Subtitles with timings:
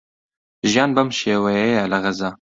[0.71, 2.29] ژیان بەم شێوەیەیە لە غەزە.